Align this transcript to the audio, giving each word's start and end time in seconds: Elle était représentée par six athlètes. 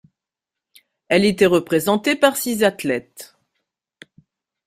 Elle 1.09 1.25
était 1.25 1.45
représentée 1.45 2.15
par 2.15 2.35
six 2.35 2.63
athlètes. 2.63 3.37